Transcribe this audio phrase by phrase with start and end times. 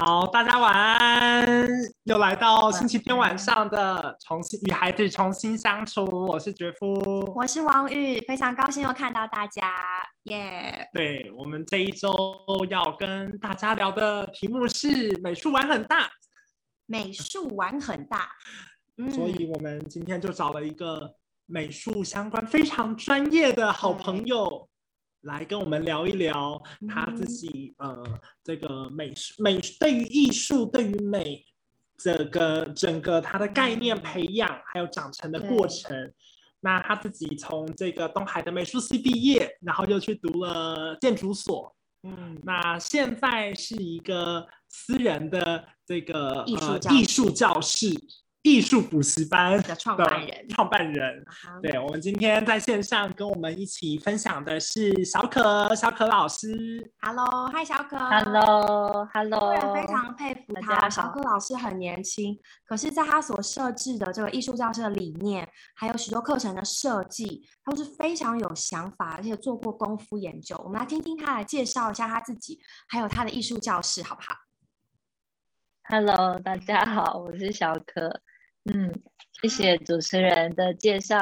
[0.00, 1.68] 好，大家晚安，
[2.04, 6.04] 又来到星期天晚上的重新与孩子重新相处。
[6.04, 6.94] 我是觉夫，
[7.34, 9.74] 我是王玉，非常高兴又看到大家，
[10.26, 10.88] 耶！
[10.94, 12.14] 对我们这一周
[12.70, 16.08] 要跟大家聊的题目是美术玩很大，
[16.86, 18.30] 美术玩很大，
[19.10, 21.12] 所以我们今天就找了一个
[21.46, 24.68] 美术相关非常专业的好朋友。
[25.22, 31.44] 来跟我们聊一聊他自己呃，这个美术美对于艺术对于美
[31.96, 36.12] 这个整个他的概念培养还有长成的过程。
[36.60, 41.72] 那他自己从这个东海的美术系毕业，然后又去读了建筑所。
[42.02, 47.88] 嗯，那现在是一个私人的这个呃艺术教室。
[48.42, 51.24] 艺术补习班的创办人，创办人，
[51.60, 56.92] 对我们今天在线上跟我们一起分享的是小可，小可老师。
[57.00, 57.98] Hello，嗨，小可。
[57.98, 59.40] Hello，Hello。
[59.40, 70.56] 个人非常佩服他，小可老师很年轻，可是在他所设置的这个艺术教室的理念，还有许多课程的设计，都是非常有想法，而且做过功夫研究。
[70.64, 74.34] 我们来听听他来介绍一下他自己，还有他的艺术教室，好不好
[75.90, 78.20] ？Hello，大家好，我是小可。
[78.70, 78.92] 嗯，
[79.40, 81.18] 谢谢主持人的介绍，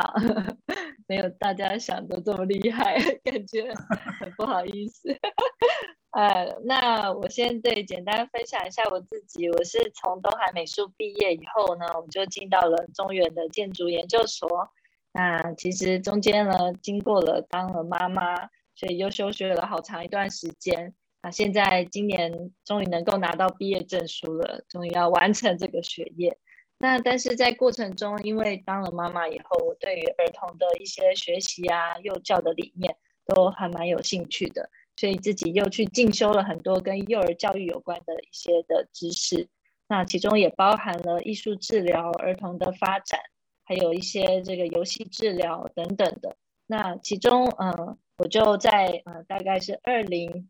[1.06, 3.73] 没有大家想的这么厉害，感觉
[4.19, 5.17] 很不好意思。
[6.11, 14.69] 呃，那我先对简单分享一下我自己，我是从东海美术毕业以后呢，我就进到了中原的建筑研究所。
[15.12, 18.34] 那其实中间呢，经过了当了妈妈，
[18.75, 20.92] 所以又休学了好长一段时间。
[21.27, 26.38] 那现在今年终于能够拿到毕业证书了，终于要完成这个学业。
[26.78, 39.48] 那但是在过程中，因为当了妈妈以后，我对于儿童的一些学习啊、幼教的理念都还蛮有兴趣的，所以自己又去进修了很多跟幼儿教育有关的一些的知识。
[39.88, 43.18] 那其中也包含了艺术治疗、儿童的发展，
[43.64, 46.36] 还有一些这个游戏治疗等等的。
[46.68, 50.48] 那其中，嗯，我就在呃大概是二零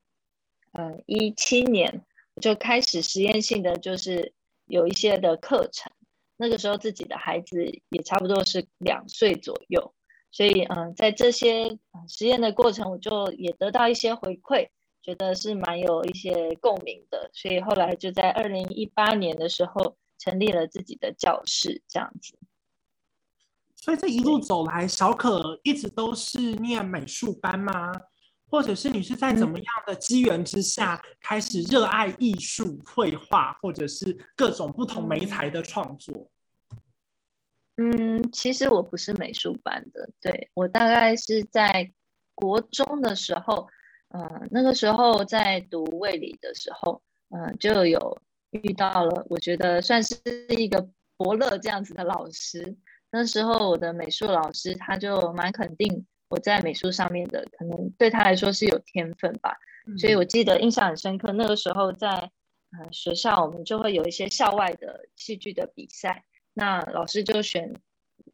[0.79, 2.05] 嗯一七年，
[2.35, 4.33] 我就开始实验性的就是
[4.67, 5.91] 有一些的课程。
[6.37, 9.95] 那个时候自己的孩子也差不多是两岁左右，
[10.31, 11.79] 所以嗯，在这些
[12.09, 14.69] 实验的过程，我就也得到一些回馈，
[15.03, 22.39] 觉得是蛮有一些共鸣的，所以后来就在二零一八年的时候成立了自己的教室，这样子。
[23.75, 27.93] 所以这一路走来，小可一直都是念美术班吗？
[28.49, 36.31] 或者是你是在怎么样的机缘之下开始热爱艺术、绘画，或者是各种不同媒材的创作？
[37.77, 41.93] 嗯，其实我不是美术班的，对我大概是在
[42.35, 43.69] 国中的时候，
[44.15, 48.19] 嗯，那个时候在读卫理的时候，嗯，就有
[48.53, 50.17] 遇到了，我觉得算是
[50.51, 52.77] 一个伯乐这样子的老师。
[53.11, 56.07] 那时候我的美术老师他就蛮肯定。
[56.29, 59.57] 我在美术上面的可能对他来说是有天分吧，
[59.99, 61.33] 所以我记得印象很深刻。
[61.33, 67.73] 那个时候在呃学校，我们就会有一些校外的戏剧的比赛，那老师就选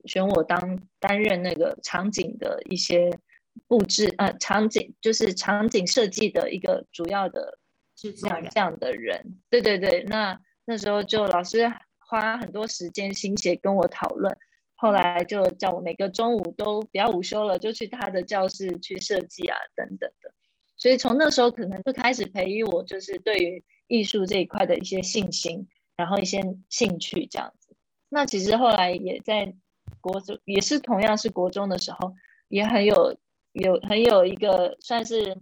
[0.06, 3.18] 选我当担任那个场景的一些
[3.66, 7.58] 布置，呃，场景就是场景设计的一个主要的
[7.94, 9.38] 这样这样的人。
[9.50, 14.34] 对对对，那那时候就老师花很多时间心血跟我讨论。
[14.82, 20.34] 后来就叫我每个中午都不要午休了，就去他的教室去设计啊，等等的。
[20.76, 27.76] 所以从那时候可能就开始培育我，就是对于艺术这一块的一些信心，然后一些兴趣这样子。
[28.08, 29.54] 那其实后来也在
[30.00, 32.14] 国中，也是同样是国中的时候，
[32.48, 33.16] 也很有
[33.52, 35.38] 有很有一个算是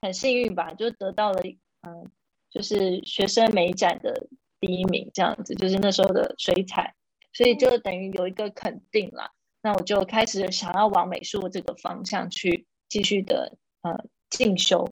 [0.00, 1.42] 很幸运吧，就得到了
[1.82, 2.08] 嗯，
[2.52, 4.28] 就是学生美展的
[4.60, 6.94] 第一名这样子，就是那时候的水彩。
[7.36, 9.30] 所以就等于有一个肯定了，
[9.60, 14.88] 那我就开始想要往美术这个方向去继续的呃进修。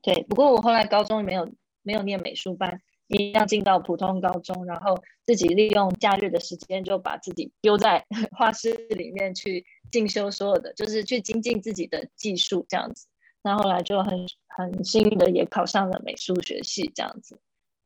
[0.00, 13.08] 对，不过我后来高中没有没有念美术班，一样进到普通高中，然后自己利用假日的时间就把自己丢在 画室里面去进修所有的，就是去精进自己的技术这样子。
[13.42, 17.40] 那后来就很很幸运的也考上了美术学系这样子。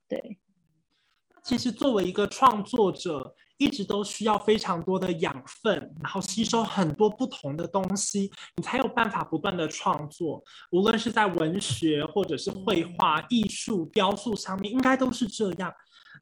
[0.06, 0.36] 对，
[1.42, 3.34] 其实作为一个创作者。
[3.60, 10.42] 一直都需要非常多的养分，然后吸收很多不同的东西，你才有办法不断的创作。
[10.70, 15.70] 无论是在文学或者是绘画、艺术、雕塑上面，应该都是这样。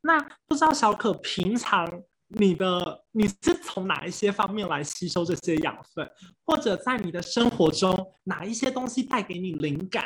[0.02, 0.18] 那
[0.48, 6.10] 不知道小可平常你的你是从哪一些方面来吸收这些养分，
[6.44, 10.04] 或者在你的生活中哪一些东西带给你灵感？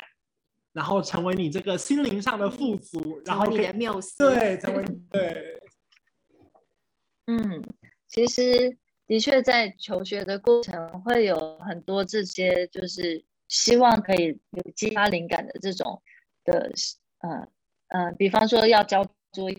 [0.71, 5.59] 然后成为你这个心灵上的富足，然后你的缪斯，对，成为对。
[7.25, 7.63] 嗯，
[8.07, 8.77] 其实
[9.07, 16.03] 的确在求学的过程会有很多这些，就是希望可以有激发灵感的这种
[16.43, 16.69] 的，
[17.19, 17.47] 呃
[17.87, 19.49] 呃，比方说要交作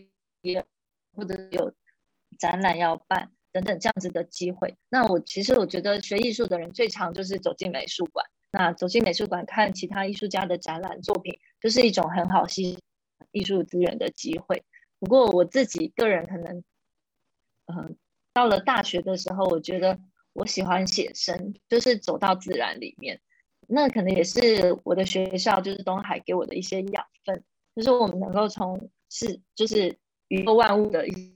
[0.42, 0.62] 业，
[1.16, 1.72] 或者有
[2.38, 4.76] 展览要办等等这样子的机会。
[4.90, 12.78] 那我其实我觉得学艺术的人最常就是走进美术馆，那走进美术馆看其他艺术家的展览作品，就是一种很好吸
[13.32, 14.62] 艺术资源的机会。
[14.98, 16.62] 不过我自己个人可能。
[17.66, 17.96] 嗯，
[18.32, 19.98] 到了大学的时候，我觉得
[20.32, 23.20] 我喜欢写生，就是走到自然里面。
[23.66, 27.42] 那可能也是我的学校，就是东海给我的一些养分，
[27.74, 31.34] 就是我们能够从是就是宇宙万物的一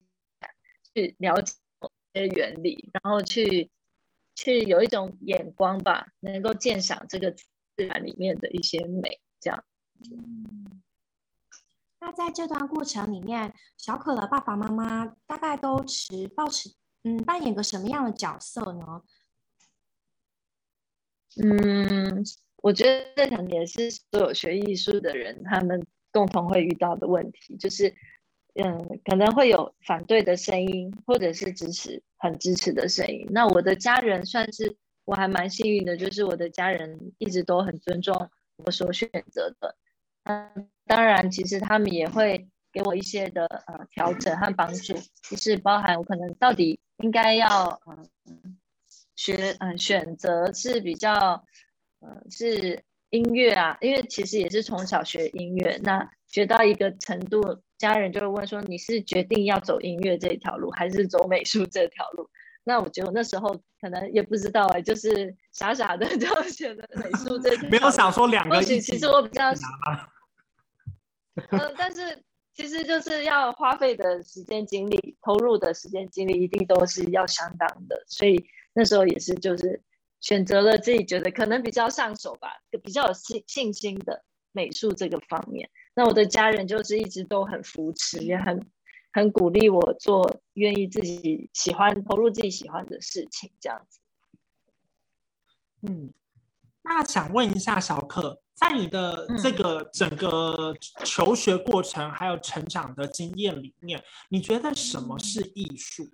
[0.94, 1.54] 去了解
[2.14, 3.70] 一些原理，然后去
[4.34, 7.46] 去有一种眼光吧，能够鉴赏这个自
[7.76, 9.64] 然里面的一些美，这样。
[12.00, 16.70] 那在这段过程里面，小可的爸爸妈妈大概都持抱持
[17.02, 19.02] 嗯扮演个什么样的角色呢？
[21.42, 22.24] 嗯，
[22.62, 22.84] 我觉
[23.14, 27.94] 得可能也是所有学艺术的人他们共同会遇到的问题，就是
[28.54, 33.26] 嗯可能会有反对的声音，或者是支持很支持的声音。
[33.30, 38.30] 那我的家人算是我还蛮幸运的，就是我的家人一直都很尊重
[38.64, 39.76] 我所选择的。
[40.28, 40.68] 嗯。
[40.86, 44.94] 当然，其实他们也会给我一些的呃调整和帮助，
[45.28, 48.56] 就是包含我可能到底应该要嗯
[49.14, 51.44] 学嗯选择是比较
[52.00, 62.30] 呃是音乐啊，因为其实也是从小学音乐，那学到一个程度，家人就会问说你是决定要走音乐这条路，还是走美术这条路？
[62.64, 69.52] 那我觉得我那时候可能也不知道哎，就是傻傻的 就选了美术这条，没有想说两个或许其实我比较。
[71.50, 72.22] 嗯，但是
[72.54, 79.82] 其实就是要花费的时间精力，投入的时间精力一定都是要相当的，所以那时候也是就是
[80.20, 82.50] 选择了自己觉得可能比较上手吧，
[82.82, 85.70] 比较有信信心的美术这个方面。
[85.94, 88.66] 那我的家人就是一直都很扶持，也很
[89.12, 94.00] 很鼓励我做愿意自己喜欢投入自己喜欢的事情这样子。
[95.82, 96.12] 嗯，
[96.88, 98.40] 那想问一下小可。
[98.54, 100.74] 在你的这个整个
[101.04, 106.10] 求学过程还有成长的经验里面，你觉得什么是艺术？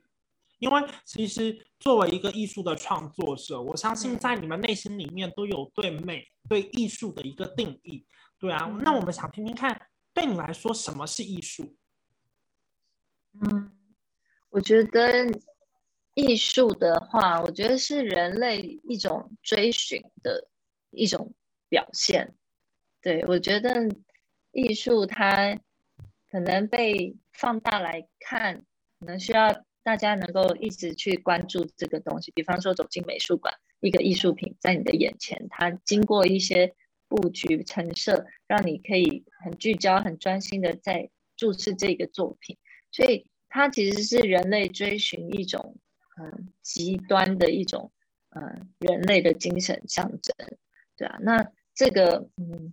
[0.59, 8.05] 因为其实作为一个艺术的创作者，我相信在你们内心里面都有对美、对艺术的一个定义。
[8.39, 9.81] 对啊，那我们想听听看，
[10.13, 11.75] 对你来说什么是艺术？
[13.41, 13.73] 嗯，
[14.51, 15.27] 我觉得
[16.13, 20.47] 艺术的话，我觉得是人类一种追寻的
[20.97, 21.35] 一种。
[21.71, 22.35] 表现，
[23.03, 23.89] 对我觉得
[24.53, 25.59] 艺术它
[26.31, 28.65] 可能被放大来看，
[29.01, 32.31] 可能需要大家能够一直去关注这个东西。
[32.33, 36.73] 比方说走进美术馆，一个艺术品在你的眼前，它经过一些
[37.09, 42.57] 布局陈设，让你可以很聚焦、很专心的在注视这个作品。
[42.93, 45.77] 所以它其实是人类追寻一种
[46.21, 47.91] 嗯极端的一种
[48.29, 50.33] 嗯人类的精神象征，
[50.97, 51.47] 对啊，那。
[51.77, 52.73] 这个，嗯，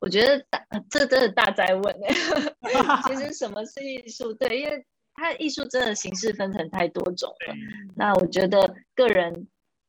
[0.00, 2.14] 我觉得大这真的大灾问哎。
[3.08, 4.34] 其实什么是艺术？
[4.34, 7.54] 对，因为它艺术真的形式分成太多种了。
[7.96, 9.48] 那我觉得个人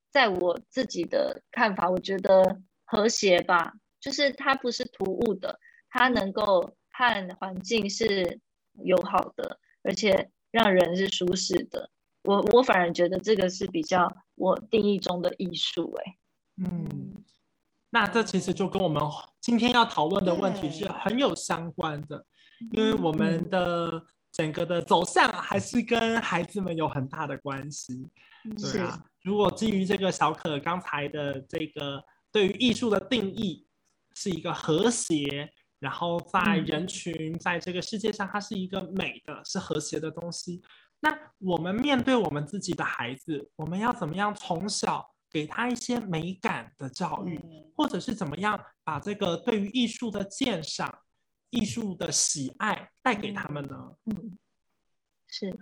[0.09, 5.59] 在我自己的看法，我觉得和谐吧，就是它不是突兀的，
[5.89, 8.39] 它能够和环境是
[8.86, 11.89] 友好的，而且让人是舒适的。
[12.24, 16.15] 我我反而觉得这个是比较我定义中的艺术哎。
[16.63, 17.24] 嗯。
[17.94, 19.03] 那这其实就跟我们
[19.41, 22.25] 今天要讨论的问题是很有相关的，
[22.72, 24.01] 因为我们的
[24.32, 28.10] 整个的走向还是跟孩子们有很大的关系。
[28.58, 32.01] 对啊，如果基于这个小可刚才的这个
[32.32, 33.68] 对于艺术的定义
[34.15, 40.62] 是一个和谐，然后在人群在这个世界上它是一个美的、是和谐的东西，
[41.01, 45.11] 那我们面对我们自己的孩子，我们要怎么样从小？
[45.31, 47.39] 给他一些美感的教育，
[47.73, 51.00] 或者是怎么样把这个对于艺术的鉴赏、
[51.51, 53.95] 艺术的喜爱带给他们呢？
[54.07, 54.38] 嗯，
[55.27, 55.57] 是，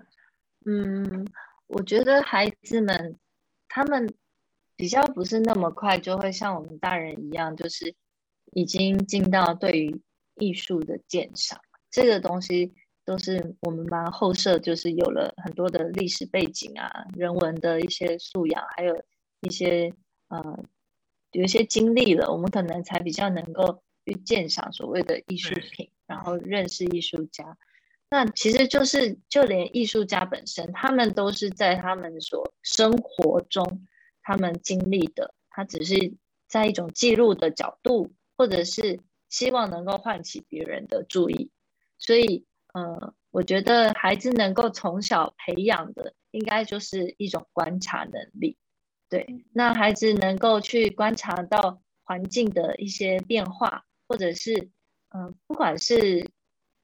[0.65, 1.27] 嗯，
[1.67, 3.15] 我觉得孩子们
[3.67, 4.11] 他们
[4.75, 7.95] 比较不是那么快就会像我们大人一样，就是
[8.53, 10.01] 已经进到对于
[10.35, 11.61] 艺术的鉴赏
[11.91, 12.73] 这个东西，
[13.05, 18.99] 都是我们班后设，就是有了很多的历史背景啊、人文的一些素养，还有。
[19.41, 19.93] 一些
[20.27, 20.63] 呃，
[21.31, 27.57] 有一些经历了，我们可能才比较能够去鉴赏所谓的艺术品，然后认识艺术家。
[28.11, 33.85] 那其实就是就连艺术家本身，他们都是在他们所生活中
[34.23, 36.15] 他们经历的，他只是
[36.47, 41.51] 在一种记录的角度，或者是希望能够唤起别人的注意。
[41.99, 48.57] 所以，呃，我觉得孩子能够从小培养的，应该就是一种观察能力。
[49.09, 54.69] 对，那孩子能够去观察到环境的一些变化，或者是，
[55.09, 56.29] 嗯，不管是，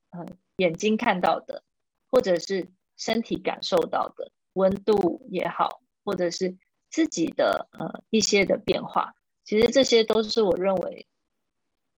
[0.10, 1.64] 嗯，眼睛看到的，
[2.10, 2.68] 或者是
[2.98, 6.58] 身体感受到的温度也好，或者是
[6.90, 9.14] 自己的呃一些的变化，
[9.44, 11.08] 其实这些都是我认为，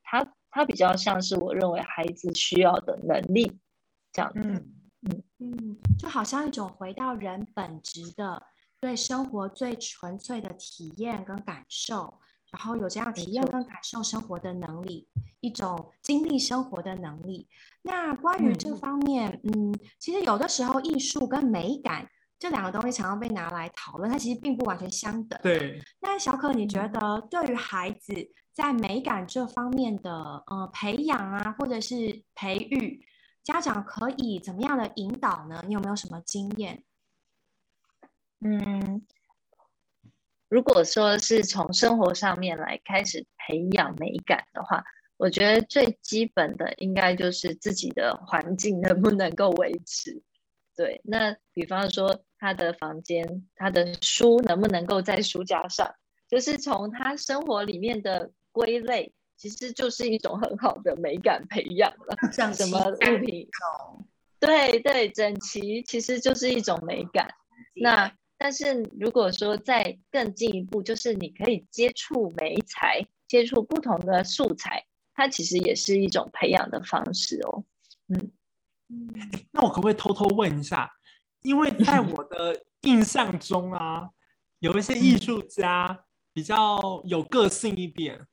[0.04, 3.58] 他他比较像是我认为孩子需要的能力，
[4.12, 4.42] 这样子，
[5.04, 8.44] 嗯嗯，就好像一种回到人本质的。
[8.80, 12.20] 对生活最纯粹的体验跟感受，
[12.52, 15.08] 然后有这样体验跟感受生活的能力，
[15.40, 17.48] 一种经历生活的能力。
[17.82, 22.08] 那关于这方面，嗯，其实有的时候艺术跟美感
[22.38, 25.40] 这两个东西常常被拿来讨论，它其实并不完全相等。
[25.42, 25.82] 对。
[26.00, 28.14] 那小可，你觉得对于孩子
[28.54, 33.04] 在美感这方面的呃培养啊，或者是培育，
[33.44, 35.64] 家长可以怎么样的引导呢？
[35.68, 36.84] 你有没有什么经验？
[38.40, 39.02] 嗯，
[40.50, 44.84] 如果说是从生活上面来开始培养美感的话，
[45.18, 50.22] 我觉得最基本的应该就是自己的环境能不能够维持。
[50.76, 55.92] 对，那比方说他的房间，他的书能不能够在书架上，
[56.30, 62.32] 就是从他生活里面的归类，其实就是一种很好的美感培养了。
[62.32, 63.50] 像什么物品？
[64.40, 67.28] 对对，整齐其实就是一种美感。
[67.74, 77.64] 那但是如果说再更进一步，就是你可以接触媒材，接触不同的素材，它其实也是一种培养的方式哦。
[78.10, 78.32] 嗯
[78.90, 79.10] 嗯，
[79.52, 80.88] 那我可不可以偷偷问一下？
[81.42, 84.08] 因为在我的印象中啊，
[84.60, 88.24] 有一些艺术家比较有个性一点，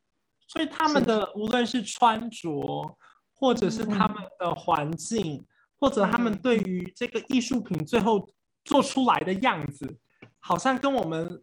[0.49, 2.97] 所以他们的无论是穿着，
[3.33, 5.47] 或者是他们的环境，
[5.81, 8.29] 或者他们对于这个艺术品最后。
[8.65, 9.99] 做出来的样子，
[10.39, 11.43] 好像跟我们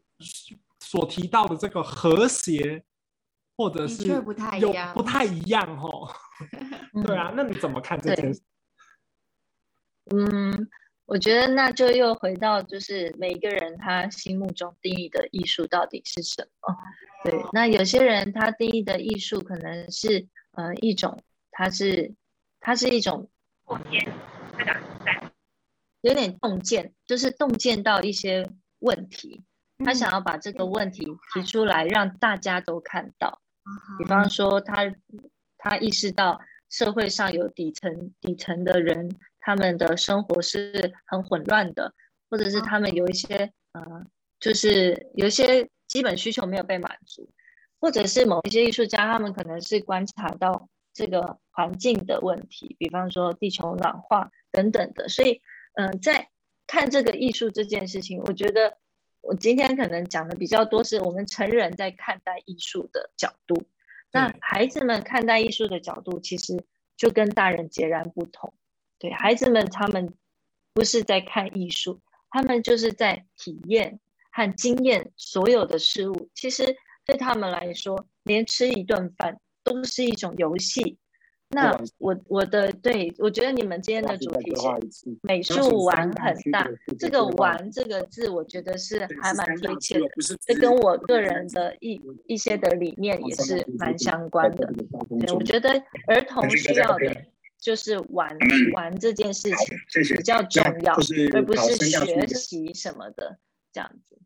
[0.79, 2.83] 所提到的这个和谐，
[3.55, 6.11] 或者是不太一样，不太一样哦。
[7.05, 8.41] 对啊，那你怎么看这件事？
[10.15, 10.69] 嗯，
[11.05, 16.75] 我觉得那就又回到就是每一个人他心目中定义的艺术到底是什么？
[17.23, 22.15] 对，那有些人他定义的艺术可能是呃一种，它是
[22.59, 23.29] 它是一种。
[26.01, 29.43] 有点洞见，就是洞见到一些问题，
[29.85, 33.39] 他想要把这个问题提出来，让大家都看到。
[33.99, 34.91] 比方说，他
[35.59, 41.93] 他意识到社会上有底层底层的人，他们的生活是很混乱的，
[42.31, 44.03] 或者是他们有一些呃，
[44.39, 47.29] 就是有一些基本需求没有被满足，
[47.79, 55.39] 或者是某一些艺术家，他们可能是观察到这个环境的问题，比方说地球暖化等等的，所以。
[55.73, 56.29] 嗯，在
[56.67, 58.77] 看这个艺术这件事情，我觉得
[59.21, 63.63] 我今天可能讲的比较多，是我们成人在看待艺术的角度。
[64.11, 66.65] 那孩子们看待艺术的角度，其实
[66.97, 68.53] 就跟大人截然不同。
[68.99, 70.13] 对孩子们，他们
[70.73, 73.99] 不是在看艺术，他们就是在体验
[74.31, 76.29] 和经验所有的事物。
[76.35, 76.75] 其实
[77.05, 80.97] 对他们来说，连吃一顿饭都是一种游戏。
[81.51, 86.67] 那我我的对我觉得你们今天的主题是美术玩很大，
[86.97, 90.07] 这个玩这个字，我觉得是还蛮贴切的，
[90.45, 94.65] 这跟我个人的一一些的理念也是蛮相关的。
[95.19, 95.69] 对，我觉得
[96.07, 97.25] 儿童需要的
[97.59, 98.37] 就是玩
[98.73, 100.93] 玩这件事情比较重要，
[101.33, 103.37] 而不是学习什么的
[103.73, 104.17] 这样子。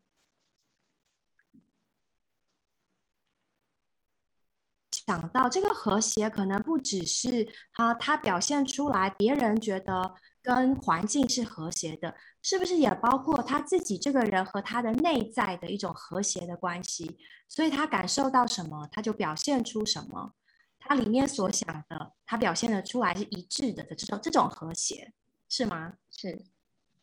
[5.06, 17.16] 想到这个和谐，可能不只是他他表现出来，别人觉得跟环境是和谐的，是不是也包括他自己这个人和他的内在的一种和谐的关系？
[17.48, 20.32] 所以他感受到什么，他就表现出什么，
[20.80, 25.12] 他里面所想的，他表现的出来是一致的的这种这种和谐，
[25.48, 25.94] 是吗？
[26.10, 26.44] 是，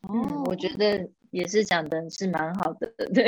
[0.01, 1.09] 哦，我觉得。
[1.33, 3.27] 也是讲的是蛮好的， 对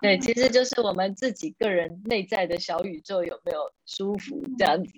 [0.00, 4.92] 对，其实就是我们自己个人内在的小宇宙有没有舒服这样子。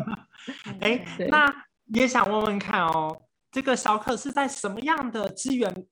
[0.80, 1.50] 哎，那
[1.86, 5.86] 也想问问看哦，这个小可是在什么样的资源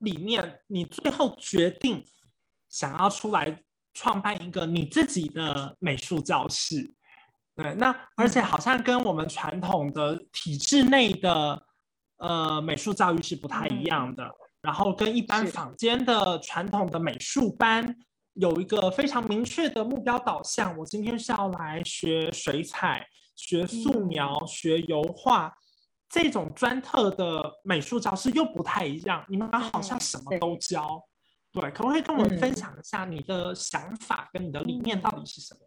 [0.00, 2.04] 里面，你最后决定
[2.68, 3.62] 想要出来
[3.94, 6.92] 创办一个你自己的美术教室？
[7.54, 11.62] 对，那而且好像跟我们传统的体制内的
[12.18, 14.30] 呃美术教育是不太一样的，
[14.66, 17.96] 然后跟一般坊间的传统的美术班
[18.32, 20.76] 有一个非常明确的目标导向。
[20.76, 23.06] 我今天是要来学水彩、
[23.36, 25.54] 学素描、学油画，
[26.08, 29.24] 这种专特的美术教室又不太一样。
[29.28, 31.00] 你们好像什么都教，
[31.52, 31.70] 对？
[31.70, 35.60] 可不可以跟我们分享一下你的想法跟你的理念到底是什么？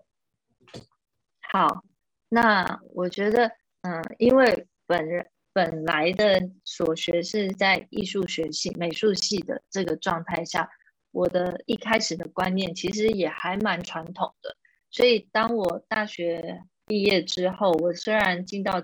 [1.54, 1.84] 好，
[2.28, 3.50] 那我觉得，
[3.84, 5.26] 嗯，因为本人
[5.60, 10.70] 本来的所学是在艺术学系、美术系的这个状态下，
[11.12, 14.56] 我的一开始的观念其实也还蛮传统的。
[14.90, 18.82] 所以，当我大学毕业之后，我虽然进到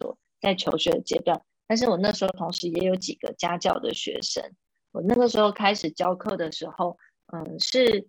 [0.00, 4.42] 所在求学阶段，但是我那时候同时也有几个家教的学生。
[4.90, 6.98] 我那个时候开始教课的时候，
[7.32, 8.08] 嗯，是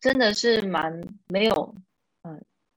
[0.00, 1.76] 真的是蛮没有，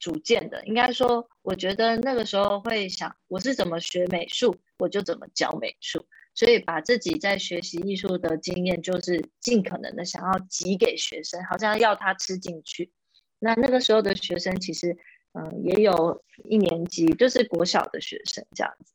[0.02, 0.12] 嗯。
[0.12, 12.92] 主见的，应该说，我觉得那个时候会想，我是怎么学美术，我就怎么教美术，所以把自己在学习艺术的经验，就是尽可能的想要挤给学生，好像要他吃进去。
[13.38, 14.98] 那那个时候的学生，其实，
[15.34, 18.94] 嗯，也有一年级，就是国小的学生这样子。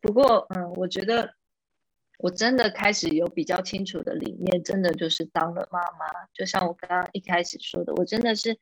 [0.00, 1.34] 不过，嗯，我觉得
[2.18, 8.56] 我真的开始有比较清楚的理念，真的就是当了妈妈，就像我刚刚一开始说的，我真的是。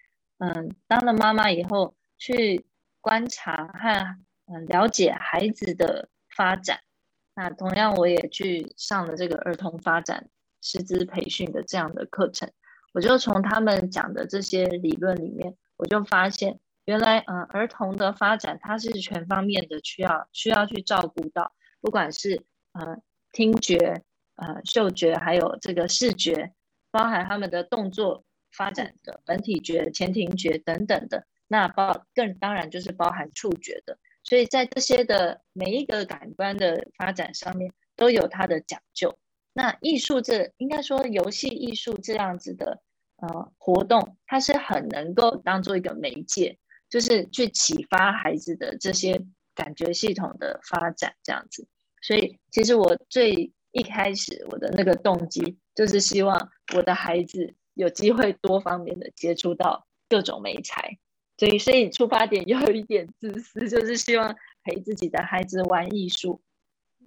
[0.45, 2.67] 嗯，当了妈妈以后，去
[3.01, 6.81] 观察和嗯了解孩子的发展。
[7.37, 10.29] 那同样，我也去上了这个儿童发展
[10.61, 12.51] 师资培训的这样的课程。
[12.93, 22.97] 我就从他们讲的这些理论里面，我就发现，原来嗯儿童的发展它是全方面的，需要需要去照顾到，不管是呃
[23.31, 24.03] 听觉、
[24.35, 26.53] 呃嗅觉，还有这个视觉，
[26.91, 28.25] 包含他们的动作。
[28.53, 39.19] 发展的本体觉、前庭觉等等的，那包更当然就是包含触觉的，所以在这些的每一个感官的发展上面都有它的讲究。
[39.55, 42.83] 那艺术这应该说游戏艺术这样子的
[43.17, 49.21] 呃活动，它是很能够当做一个媒介，就是去启发孩子的这些
[49.55, 51.67] 感觉系统的发展这样子。
[52.03, 57.55] 所以其实我最一开始我的那个动机就是希望我的孩子。
[57.75, 60.99] 有机会多方面的接触到各种美材，
[61.39, 66.43] 所以所以出发点有一点自私，就是希望陪自己的孩子玩艺术。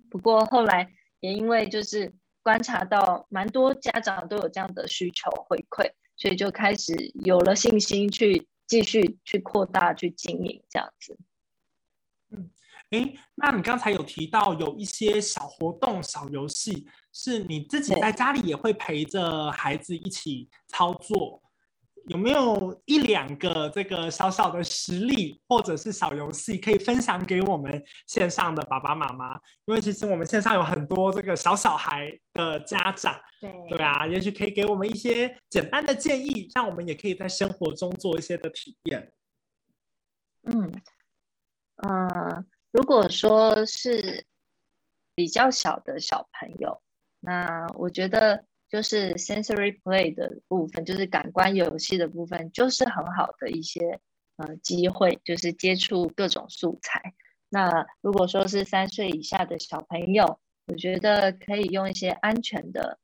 [0.10, 11.17] 不过后来也因为就是观察到蛮多家长都有这样的需求回馈，所以就开始有了信心去继续去扩大去经营这样子。
[12.99, 16.88] 嗯，哎，那你刚才有提到有一些小活动、小游戏。
[17.17, 21.41] 是你自己在家里也会陪着孩子一起操作，
[22.08, 29.34] 有没有一两个这个小小的实例或者是小游戏可以分享给我们线上的爸爸妈妈？
[29.63, 39.13] 因为其实我们线上有很多这个小小孩的家长，对对啊，也许可以给我们一些简单的建议，让我们也可以在生活中做一些的体验。
[40.43, 40.81] 嗯
[41.77, 44.25] 嗯，如果说是
[45.15, 46.81] 比较小的小朋友。
[47.21, 54.01] 那我觉得就是 sensory play 的部分，就是感官游戏的部分，就是很好的一些
[54.35, 57.13] 呃机会，就是接触各种素材。
[57.47, 62.99] 那如果说是三岁以下的小朋友，我觉得可以用一些安全的、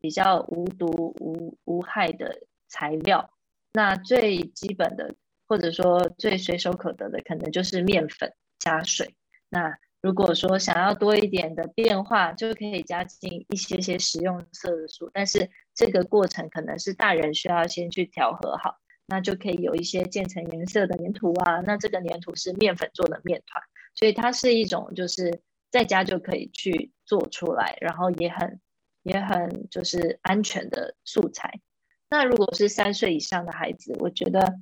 [0.00, 3.30] 比较无毒无无害的材料。
[3.72, 5.14] 那最基本的，
[5.46, 9.16] 或者说最随手可得的，可能就是面粉加水。
[9.48, 23.62] 那如果说想要多一点的变化，就可以加进一些些食用色素，但是这个过程可能是大人需要先去调和好，那就可以有一些渐层颜色的粘土啊，那这个粘土是面粉做的面团，
[23.94, 28.60] 所以它是一种就是在家就可以去做出来，然后也很
[29.02, 31.60] 也很就是安全的素材。
[32.08, 34.58] 那如果是三岁以上的孩子，我觉得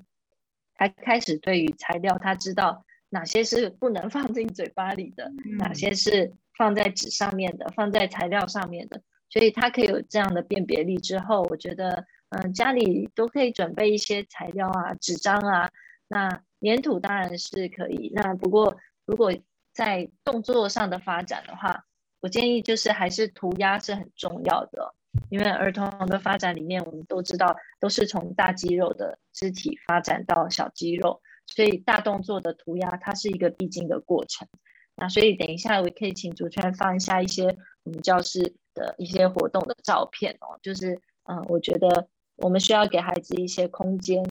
[0.74, 2.84] 他开始对于材料他知道。
[3.10, 5.30] 哪些是不能放进嘴巴里的？
[5.58, 7.68] 哪些是放在纸上面的？
[7.76, 9.02] 放在材料上面的？
[9.28, 10.96] 所以它可以有这样的辨别力。
[10.96, 15.70] 之后，我觉得，嗯，家里都可以准备一些材料啊，纸张啊。
[16.08, 18.12] 那粘土当然是可以。
[18.14, 19.32] 那不过，如果
[19.72, 21.84] 在动作上的发展的话，
[22.20, 24.94] 我建议就是还是涂鸦是很重要的，
[25.30, 31.22] 因为儿童的发展里面，我们都知道都是从大肌肉的肢体发展到小肌肉。
[31.50, 34.48] 所以大动作的涂鸦，它是一个必经的过程。
[34.96, 40.58] 那所以等一下，我可以请主持人放一下一些我们教室的一些活动的照片哦。
[40.62, 44.22] 就是，嗯，我觉得我们需要给孩子一些空间。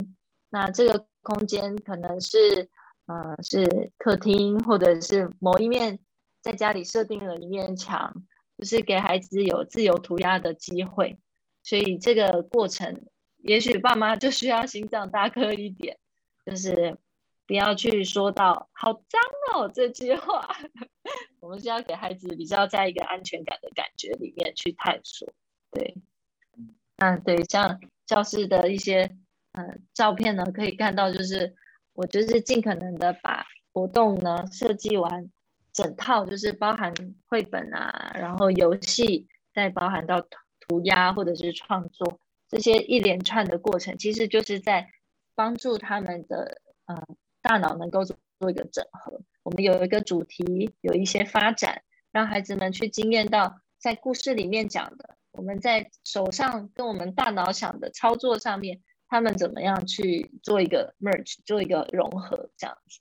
[0.49, 2.69] 那这个空间可能是，
[3.07, 5.99] 呃，是客厅，或者是某一面
[6.41, 8.13] 在家里设定了一面墙，
[8.57, 11.17] 就是给孩子有自由涂鸦的机会。
[11.63, 13.05] 所以这个过程，
[13.37, 15.97] 也许爸妈就需要心脏大颗一点，
[16.45, 16.97] 就是
[17.49, 19.19] 不要去说到“好脏
[19.55, 20.47] 哦”这句话。
[21.41, 25.27] 我们是要给孩子比较在一个安全感的感觉里面去探索。
[25.71, 25.95] 对，
[26.97, 29.17] 嗯，对，像教室的一些。
[29.53, 31.55] 嗯，照片呢可以看到，就是
[31.93, 35.31] 我就是尽可能的把活动呢设计完
[35.73, 36.93] 整套，就是包含
[37.25, 40.21] 绘本啊，然后游戏，再包含到
[40.59, 44.91] 涂鸦或者是创作这些一连串的过程，其实就是在
[45.33, 49.21] 帮助他们的嗯大脑能够做做一个整合。
[49.43, 58.81] 我们有一个主题，有一些发展，让孩子们去经验到在故事里面讲的，我们在手上跟我们大脑想的操作上面。
[59.11, 62.99] 他们怎么样去做一个 merge，做一个融合这样子？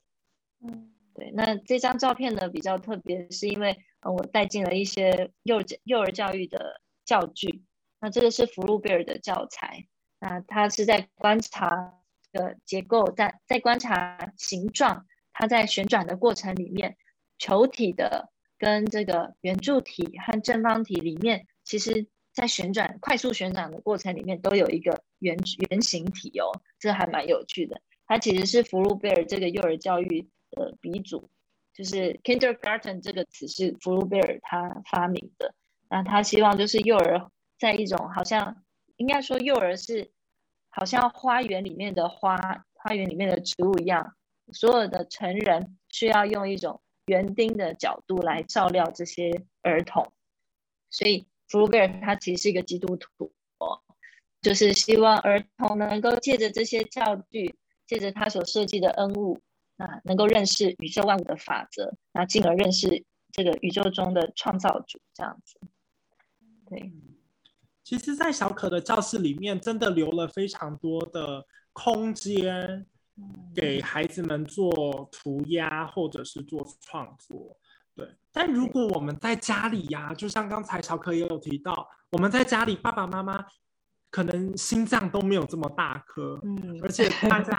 [0.65, 1.29] 嗯，对。
[1.35, 7.63] 那这张照片呢比较特别，是因为呃我带进了一些幼儿幼儿教育的教具。
[7.99, 9.85] 那这个是福禄贝尔的教材。
[10.19, 11.98] 那他是在观察
[12.31, 16.97] 的结构，在在观察形状，它在旋转的过程里面，
[17.37, 22.07] 球体的跟这个圆柱体和正方体里面，其实。
[22.31, 25.35] 在旋转、快速旋转的过程里面，都有一个圆
[25.69, 27.81] 圆形体哦，这还蛮有趣的。
[28.05, 31.29] 它其实是福禄贝尔这个幼儿教育的鼻祖，
[31.73, 35.53] 就是 kindergarten 这个词是福禄贝尔他发明的。
[35.89, 38.63] 那他希望就是幼儿在一种好像
[38.95, 40.09] 应该说幼儿是
[40.69, 42.37] 好像花园里面的花，
[42.73, 44.15] 花园里面的植物一样，
[44.53, 50.11] 所有的成人需要用一种园丁的角度来照料这些儿童，
[50.89, 51.25] 所以。
[51.51, 53.33] 福禄贝尔他其实是一个基督徒，
[54.39, 57.55] 就是希望儿童能够借着这些教具，
[57.87, 59.41] 借着他所设计的恩物，
[59.77, 65.59] 啊，能够认识宇宙万物的法则，那进而认识这个宇宙中的创造主，这样子。
[66.69, 66.93] 对，
[67.89, 72.85] 其实，在小可的教室里面，真的留了非常多的空间，
[73.55, 77.57] 给孩子们做涂鸦或者是做创作。
[77.95, 83.43] 对，但如果我们在家里呀，就像刚才小可也有提到，我们在家里爸爸妈妈
[84.11, 87.57] 可能心脏都没有这么大颗，嗯，而且大家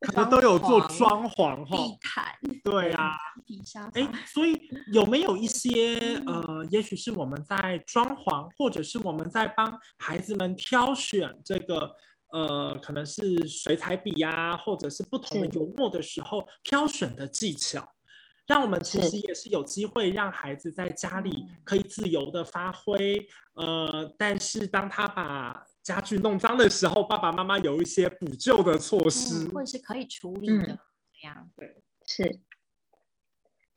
[0.00, 2.24] 可能都有做装潢哈，地毯，
[2.64, 4.58] 对啊，底下，哎，所以
[4.92, 11.94] 有没有一些呃，也许是我们在装潢，或者是我们在帮孩子们挑选这个
[12.32, 17.86] 呃，可能是水彩笔呀，或者是不同的油墨的时候挑选的技巧？
[18.46, 30.78] 让我们其实也是有机会让孩子在家里可以自由的发挥，呃，但是当他把家具弄脏的时候，爸爸妈妈有一些补救的措施，或者是可以处理的，
[31.12, 32.40] 这样对是。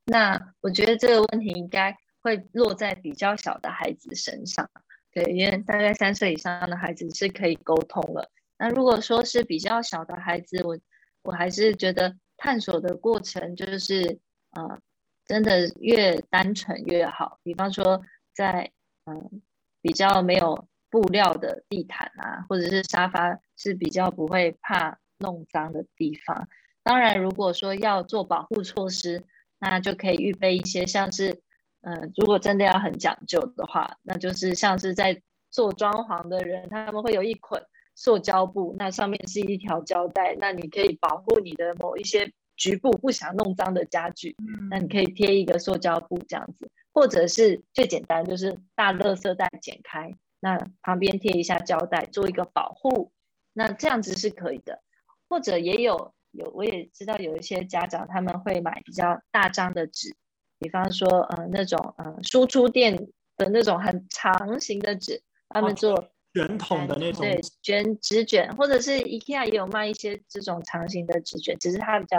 [0.05, 4.69] 那我觉得这个问题应该会落在比较小的孩子身上，
[5.11, 8.29] 对，因为大概三岁以上的孩子是可以沟通了。
[8.57, 10.77] 那如果说是比较小的孩子，我
[11.23, 14.19] 我还是觉得探索的过程就是。
[14.55, 14.79] 呃，
[15.25, 17.39] 真的越单纯越好。
[17.41, 17.99] 比方说，
[18.35, 18.71] 在
[19.05, 19.41] 嗯
[19.81, 26.47] 比较没有布料的地毯啊，或者是沙发是比较不会怕弄脏的地方。
[26.83, 29.23] 当然，如果说要做保护措施，
[29.57, 31.41] 那就可以预备一些，像是
[31.81, 37.59] 嗯，如果真的要很讲究的话，那就是像是在做装潢的人，他们会有一捆
[37.95, 42.31] 塑胶布，那上面是一条胶带，那你可以保护你的某一些。
[42.55, 44.35] 局部不想弄脏的家具，
[44.69, 53.13] 那你可以贴一个塑胶布这样子，或者是最简单就是大垃圾袋剪开，那旁边贴一下胶带做一个保护，
[53.53, 54.83] 那这样子是可以的。
[55.29, 60.15] 或者也有有我也知道有一些家长他们会买比较大张的纸，
[60.59, 66.09] 比方说呃那种呃输出店的那种很长形的纸，他们做。
[66.35, 72.17] 卷筒的那种，对，卷纸卷，或者是 IKEA 也有卖一些这种长形的纸卷，只是它比较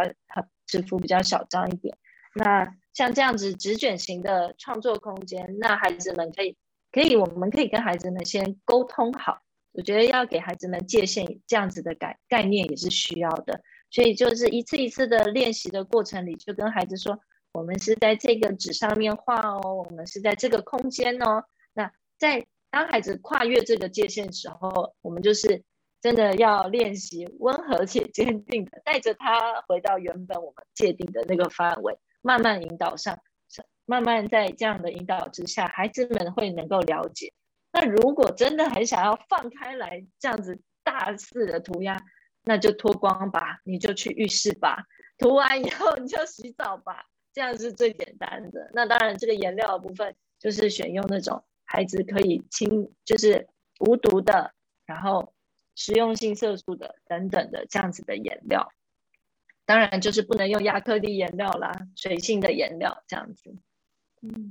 [0.68, 1.98] 纸幅比较小张一点。
[2.36, 6.56] 那像这样子纸卷型的创作空间，那孩子们可以
[6.94, 9.40] 可以，我们可以跟孩子们先沟通好。
[9.72, 13.60] 我觉得要给孩子们界限，这样子的概概念也是需要的。
[13.90, 17.18] 所以就是一次一次的练习的过程里，就跟孩子说，
[17.52, 21.42] 我们是在这个纸上面画哦，我们是在这个空间哦。
[21.72, 25.64] 那在当孩子跨越这个界限时候，我们就是
[26.00, 33.18] 真的要练习温和且坚定的带着他回到原本我们界定的那个范围，慢慢引导上，
[33.86, 37.32] 慢慢在这样的引导之下，孩子们会能够了解。
[37.72, 42.00] 那如果真的很想要放开来这样子大肆的涂鸦，
[42.44, 44.84] 那就脱光吧，你就去浴室吧，
[45.18, 48.70] 涂完以后你就洗澡吧，这样是最简单的。
[48.74, 53.48] 那当然，这个颜料的部分就是选用那种孩子可以清，就是
[53.80, 54.52] 无毒的，
[54.86, 55.34] 然后
[55.74, 58.70] 食用性色素的等等的这样子的颜料。
[59.66, 63.56] 当然，就是不能用亚克力颜料啦，水性的颜料这样子。
[64.24, 64.50] 嗯。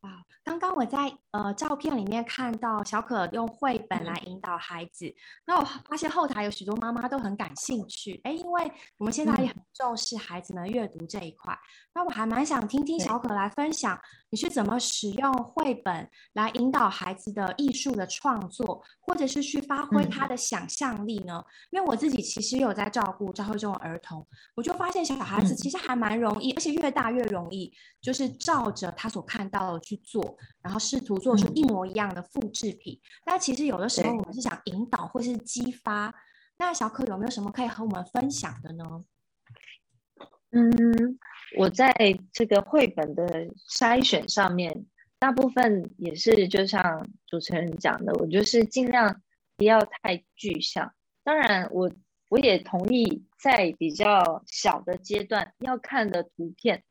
[0.00, 5.12] 啊，刚刚我在呃照片里面看到小可用绘本来引导孩子，
[5.46, 11.58] 那我发现后台有许多妈妈都很感兴趣，哎，因为我们现在也很重视孩子们阅读这一块，
[11.94, 13.98] 那我还蛮想听听小可来分享。
[14.30, 21.44] 你是怎么使用绘本来引导孩子的艺术的创作，或者是去发挥他的想象力呢？
[21.70, 33.00] 因为我自己其实有在照顾照顾这种儿童，我就发现小孩子其实还蛮容易，而且越大越容易，就是照着他所看到的去做，然后试图做出一模一样的复制品。
[33.24, 36.14] 那其实有的时候我们是想引导或是激发。
[36.58, 38.84] 那小可有没有什么可以和我们分享的呢？
[40.50, 41.18] 嗯。
[41.58, 41.92] 我在
[42.32, 44.86] 这个绘本的筛选上面，
[45.18, 49.20] 大部分也是就像主持人讲的，我就是尽量
[49.58, 50.94] 不要太具象。
[51.22, 51.92] 当然，我
[52.30, 56.82] 我也同意，在比较小的阶段要看的图片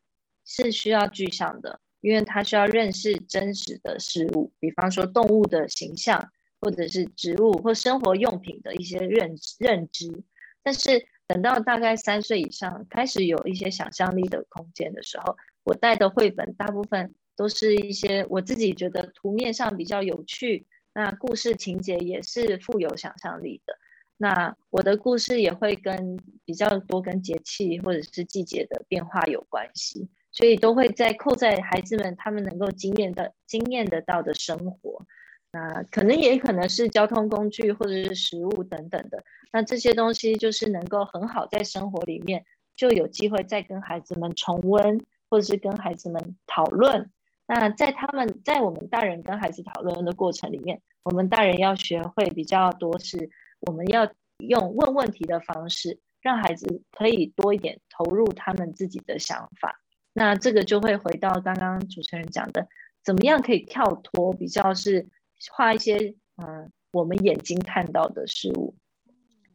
[0.45, 10.23] 是需要具象的，因为他需要认识真实的事物，比方说动物的形象，或者是植物或生活用品的一些认认知。
[10.63, 23.75] 但是，等到大概三岁以上，开始有一些想象力的空间的时候，我带的绘本大部分都是一些我自己觉得图面上比较有趣，那故事情节也是富有想象力的。
[24.17, 35.05] 那我的故事也会跟比较多跟节气或者是季节的变化有关系，所以都会在扣在孩子们他们能够经验的经验得到的生活。
[35.53, 47.11] 那可能也可能是交通工具或者是食物等等的，那这些东西就是能够很好在生活里面就有机会再跟孩子们重温，或者是跟孩子们讨论。
[47.45, 59.81] 那在他们在我们大人跟孩子讨论的过程里面，我们大人要学会比较多是，我们要用问问题的方式，让孩子可以多一点投入他们自己的想法。
[60.13, 62.67] 那这个就会回到刚刚主持人讲的，
[63.03, 65.07] 怎么样可以跳脱比较是。
[65.49, 68.75] 画一些嗯，我们眼睛看到的事物，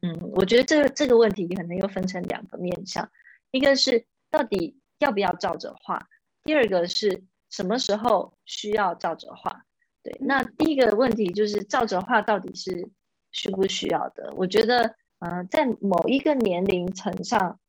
[0.03, 3.09] 嗯，我觉得这个这个问题可能又分成两个面向，
[3.53, 6.09] 一个是到底要不要照着画，
[6.43, 9.65] 第二个是什么时候需要照着画。
[10.03, 12.91] 对，那第一个问题就是照着画到底是
[13.31, 14.35] 需不需要的？
[14.37, 17.61] 我觉得，嗯，在某一个年龄层上，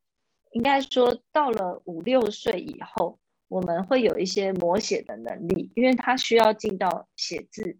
[0.51, 7.77] 应该说到了五六岁以后，我们会有一些摹写的能力，因为他需要进到写字。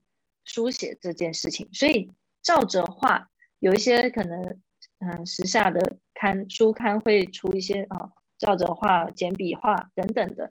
[0.50, 2.10] 书写这件事情，所以
[2.42, 4.62] 照着画，有一些可能，
[5.00, 10.50] 嗯，时下的刊书刊会出一些啊，照着画、简笔画等等的，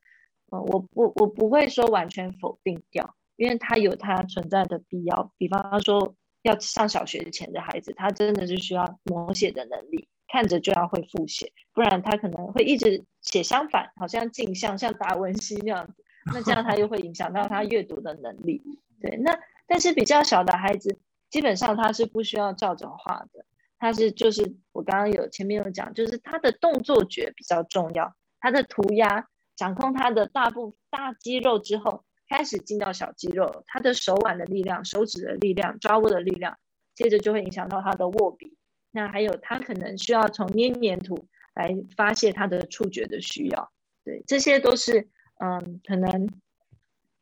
[0.50, 5.33] 呃，我不我不会说完全否定掉，因为它有它存在的必要。
[5.38, 18.62] 比方说，要上小学前的孩子，他真的是需要摹写的能力，看着就要会复写，不然他可能会一直写相反，好像镜像，像达文西那样子，那这样他又会影响到他阅读的能力。
[19.00, 19.38] 对，那。
[19.68, 23.44] 但是比较小的孩子，基本上他是不需要照着画的，
[23.80, 36.56] 他是就是我刚刚有前面有讲，就是他的动作觉比较重要，他的涂鸦掌控他的大部大肌肉之后，开始进到小肌肉，他的手腕的力量、手指的力量、抓握的力量，
[36.94, 38.56] 接着就会影响到他的握笔，
[38.96, 43.70] 那还有他可能需要从捏黏土来发泄他的触觉的需要，
[44.04, 46.11] 对，这些都是嗯可能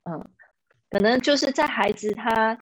[0.04, 0.24] 嗯。
[0.90, 2.56] 可能就是在孩子他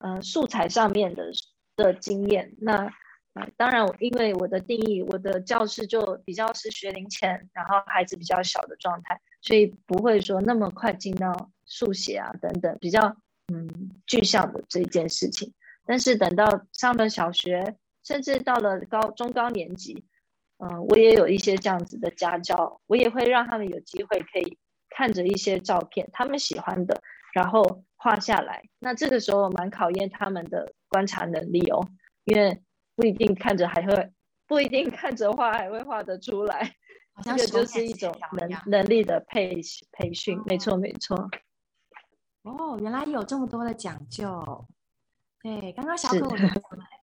[0.00, 1.30] 呃素材上面的
[1.76, 2.92] 的经验，那
[3.34, 13.16] 呃当然因为我的定义，我的教室就比较是学龄前，然后孩子比较小的状态，所以不会说那么快进到速写啊等等比较
[13.52, 13.68] 嗯
[14.04, 15.54] 具象的这件事情。
[15.86, 17.76] 但是等到上了小学，
[18.06, 20.04] 甚至到了高中高年级，
[20.58, 24.56] 嗯，我也有一些这样子的家教，我也会让他们有机会可以
[24.90, 27.02] 看着一些照片，他们喜欢的。
[27.34, 31.86] 然后画下来，那这个时候蛮考验他们的观察能力哦，
[32.24, 32.62] 因为
[32.94, 34.12] 不一定看着还会，
[34.46, 36.76] 不一定看着画还会画得出来，
[37.24, 41.28] 这个就是一种能能力的培培训，没错没错。
[42.44, 44.66] 哦，原来有这么多的讲究。
[45.46, 46.54] 对，刚刚小可我讲了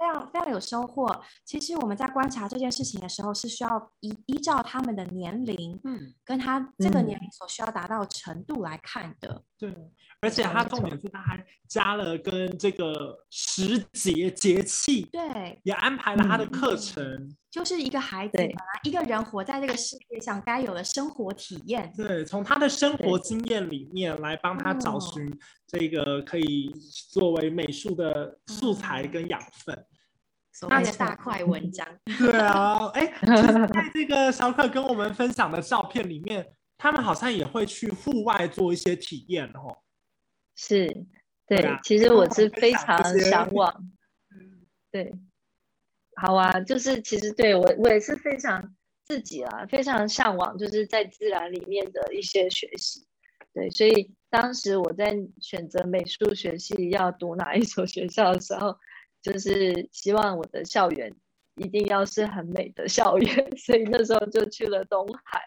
[0.01, 1.23] 非常非常有收获。
[1.45, 9.45] 其实我们在观察这件事情的时候，是需要依依照他们的年龄，嗯，跟他这个年龄所需要达到程度来看的。
[9.57, 9.73] 对，
[10.21, 17.33] 而且他重点是他还加了跟这个时节节气，对，也安排了他的课程。
[17.53, 18.33] 就是一个孩子，
[18.83, 21.93] 一个人活在这个世界上该有的生活体验。
[21.95, 25.31] 对，从他的生活经验里面来帮他找寻
[25.67, 26.73] 这个可以
[27.11, 29.87] 作为美术的素材跟养分。
[30.67, 31.87] 那的大块文章。
[32.19, 39.77] 对啊，哎，在这个小可跟我们分享的照片里面，他们好像也会去户外做一些体验哦。
[40.57, 41.05] 是，
[41.47, 43.93] 对，其实我是非常向往。
[44.91, 45.13] 对。
[46.17, 48.75] 好啊，就是其实对我我也是非常
[49.07, 53.07] 自己啊，非常向往，就是在自然里面的一些学习。
[53.55, 58.77] 对，所以当时我在选择美术学系要读哪一所学校的时候，
[59.23, 61.15] 就是希望我的校园
[61.57, 65.43] 一定要是很美的校园， 所以那时候就去了东海。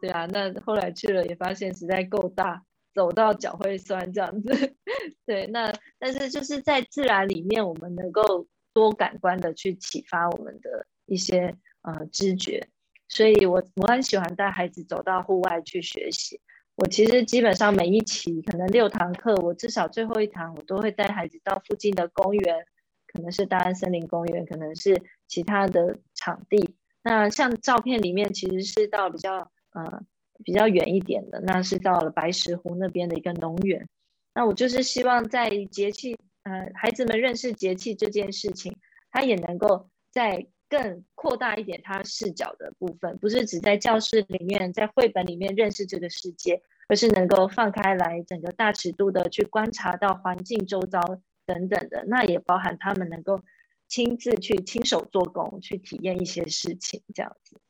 [0.00, 2.62] 对啊，那后来去了也发现实在够大，
[2.94, 4.74] 走到脚会酸这样子。
[5.24, 8.48] 对，那但是就是在自然里面，我们能够。
[8.78, 12.68] 多感官的去启发我们的一些呃知觉，
[13.08, 16.40] 所以我我很喜欢带孩子走到户外去学习。
[16.76, 22.64] 我其实基本上每一期可能六堂课，我至少最后一堂我都会带孩子到附近的公园，
[23.12, 26.76] 可能是大安森林公园，可能是其他的场地。
[27.02, 30.00] 那像照片里面其实是到比较呃
[30.44, 33.88] 比较远一点的，那是到了白石湖那边的一个农园。
[34.34, 36.16] 那我就是希望在节气。
[36.48, 38.74] 呃，孩子们认识节气这件事情，
[39.10, 51.00] 他也能够在更扩大一点他视角的部分，不是只在教室里面、在绘本里面认识这个世界，而是能够放开来，整个大尺度的去观察到环境周遭
[51.44, 52.04] 等等的。
[52.06, 53.42] 那也包含他们能够
[53.86, 57.60] 亲自去亲手做工，去体验一些事情，这样子。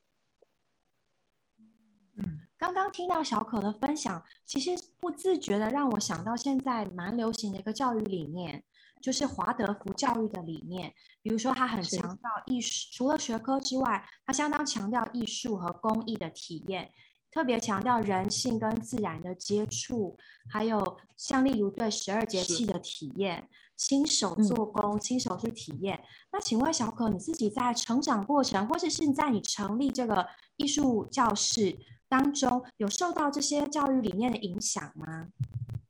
[2.59, 2.69] 嗯。
[2.69, 8.63] 刚刚听到小可的分享，其实不自觉的让我想到现在蛮流行的一个教育理念，
[9.01, 10.93] 就是华德福教育的理念。
[11.23, 16.91] 比如说，他很强调艺术，除了学科之外，他相当强调艺术和工艺的体验，
[17.31, 20.17] 特别强调人性跟自然的接触，
[20.51, 26.03] 还有像例如对十二节气的体验，亲手做工，亲手去体验。
[26.33, 31.79] 那请问小可，你自己在成长过程，或者是在你成立这个艺术教室？
[32.09, 35.29] 当中有受到这些教育理念的影响吗？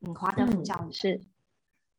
[0.01, 1.21] 嗯，华德福教育是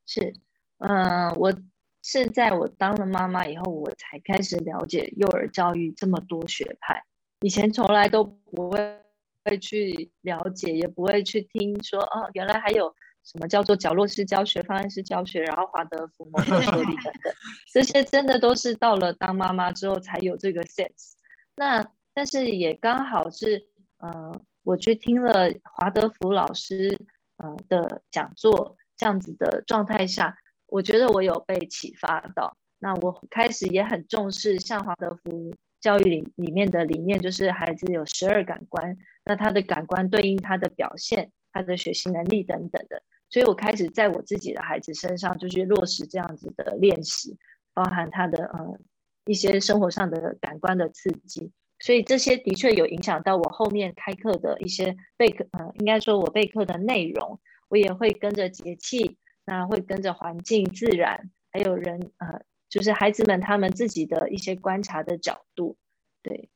[0.05, 0.33] 是，
[0.79, 1.53] 嗯，我
[2.01, 7.03] 是在我当了妈妈以后，我才开始了解幼儿教育这么多学派，
[7.41, 9.01] 以前从来都不会
[9.45, 17.33] 会去了解，也不会去听说哦，原来还有什么叫做角落式教学、方案式教学，然后华德福、蒙特梭利等等，
[17.73, 21.13] 这些真的都是到了当妈妈之后才有这个 sense。
[21.55, 23.67] 那但是也刚好是。
[23.99, 26.99] 呃，我去听了华德福老师
[27.37, 32.57] 呃的讲座，这样子的状态下，我觉得我有被启发到。
[32.79, 43.01] 那我开始也很重视像华德福教育里里面的理念，就是孩子有十二感官，那他的感官对应他的表现、他的学习能力等等的。
[43.29, 47.37] 所以我开始在我自己的孩子身上，就是落实这样子的练习，
[47.73, 48.79] 包含他的呃
[49.25, 51.51] 一些生活上的感官的刺激。
[51.79, 57.39] 所以这些的确有影响到我后面开课的一些备课，呃，应该说我备课的内容，
[57.69, 65.77] 我也会跟着节气，那会跟着环境、自然，还有人，呃，就是孩子们他们自己的一些观察的角度。
[66.21, 66.49] 对，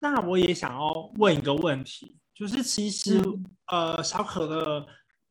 [0.00, 3.22] 那我也想要问一个问题，就是其实，
[3.68, 4.86] 呃，小可的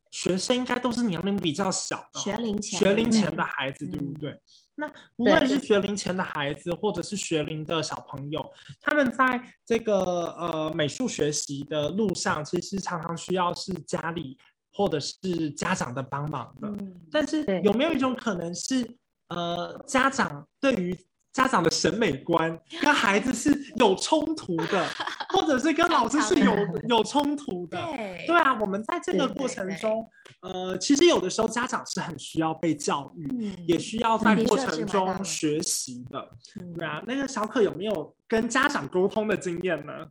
[0.09, 4.41] 学生应该都是年龄比较小的，学龄前学龄前的孩子，对不对？
[4.77, 4.87] 那
[5.17, 5.57] 无论是。
[5.59, 8.41] 学龄前的孩子，或者是学龄的小朋友，
[8.79, 14.37] 他们在这个呃美术学习的路上，其实常常需要是家里
[14.71, 16.71] 或者是家长的帮忙的。
[17.11, 18.87] 但是有没有一种可能是，
[19.27, 20.97] 呃，家长对于
[21.37, 24.87] 家长的审美观 跟孩子是有冲突的，
[25.29, 26.51] 或者是跟老师是有
[26.89, 27.77] 有冲突的。
[28.25, 30.09] 对啊，我们在这个过程中，
[30.41, 36.27] 呃，其实有的时候家长是很需要被教育，也需要在过程中学习的。
[36.75, 40.07] 对啊，那个小可有没有跟家长沟通的经验呢？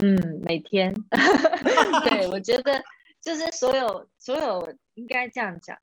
[0.00, 0.94] 嗯，每天。
[2.08, 2.80] 对，我觉得
[3.20, 5.76] 就是所有所有应该这样讲。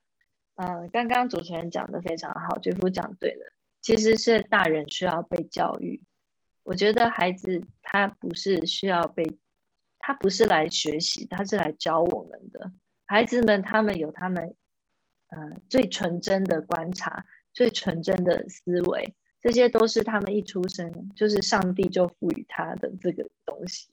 [0.56, 3.52] 嗯，刚刚主持人讲的非常好，绝夫讲对了。
[3.82, 6.00] 其实是大人需要被教育，
[6.62, 9.38] 我觉得孩子他不是需要被，
[9.98, 12.72] 他不是来学习，他是来教我们的。
[13.04, 14.54] 孩子们他们有他们，
[15.26, 23.88] 呃，最纯真的观察，最纯真的思维，这些都是他们一出生就是上帝就赋予他的这个东西。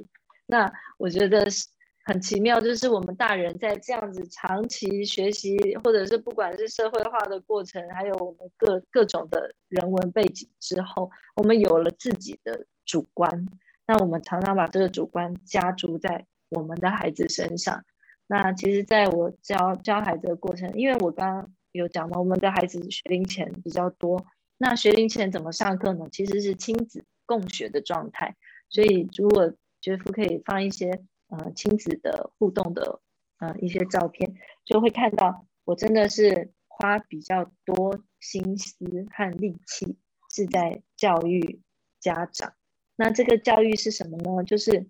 [0.46, 1.68] 那我觉得是
[2.10, 13.48] 很奇妙，就是我们大人在这样子长期学习，或者是不管是社会化的过程，还有我们各各种的人文背景之后，我们有了自己的主观。
[13.86, 17.84] 那我们常常把这个主观加注在我们的孩子身上。
[18.26, 24.26] 那其实，在我教教孩子的过程，因为我刚刚有讲到，我们的孩子学龄前比较多。
[24.58, 26.08] 那学龄前怎么上课呢？
[26.12, 28.36] 其实是亲子共学的状态。
[28.68, 33.02] 所以，如果觉得可以放一些呃亲子的互动的
[33.40, 38.76] 呃一些照片，就会看到我真的是花比较多心思
[39.12, 39.98] 和力气
[40.30, 41.62] 是在教育
[42.00, 42.54] 家长。
[42.96, 44.44] 那这个教育是什么呢？
[44.44, 44.90] 就是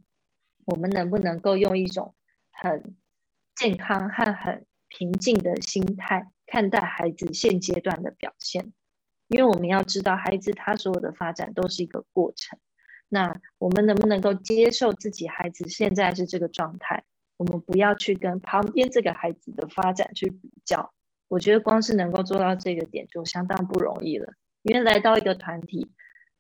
[0.66, 2.16] 我们能不能够用一种
[2.52, 2.96] 很
[3.56, 8.74] 健康和很平静的心态看待孩子现阶段的表现？
[9.28, 12.58] 因为我们要知道，孩子他所有的发展都是一个过程。
[13.10, 17.04] 那我们能不能够接受自己孩子现在是这个状态？
[17.36, 20.94] 我们不要去跟旁边这个孩子的发展去比较。
[21.28, 24.34] 我觉得光是能够做到这个点就相当不容易了。
[24.62, 25.92] 因为来到一个团体。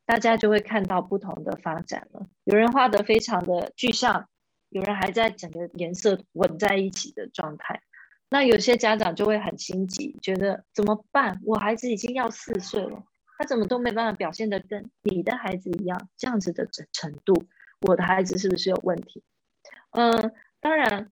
[0.05, 2.25] 大家就会看到不同的发展了。
[2.45, 4.27] 有人画的非常的具象，
[4.69, 7.79] 有人还在整个颜色混在一起的状态。
[8.31, 11.39] 那有些家长就会很心急，觉得怎么办？
[11.45, 13.03] 我孩子已经要四岁了，
[13.39, 17.45] 他怎么都没办法表现的跟你的孩子一样这样子的程程度？
[17.87, 19.23] 我的孩子是不是有问题？
[19.91, 21.09] 嗯，当然，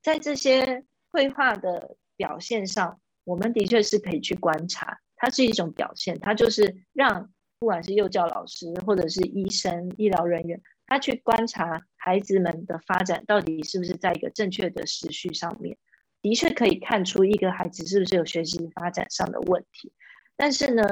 [0.00, 7.30] 在这些绘画的表现上，我们的确是可以去观察，它是一种表现，它就是让。
[7.60, 15.78] 不管是幼教老师或者是医生、医疗人员，他去观察孩子们的发展到底是不是在一个正确的时序上面，
[16.20, 19.94] 的确可以看出一个孩子是不是有学习发展上的问题。
[20.36, 20.84] 但是呢，